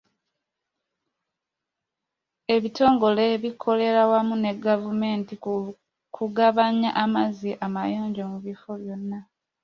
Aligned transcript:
Ebitongole 2.55 3.25
bikolera 3.43 4.01
wamu 4.11 4.35
ne 4.39 4.51
gavumneti 4.65 5.35
mu 5.43 5.71
kugabanya 6.15 6.89
amazzi 7.03 7.51
amayonjo 7.65 8.21
mu 8.31 8.37
bifo 8.45 8.71
byonna. 8.81 9.19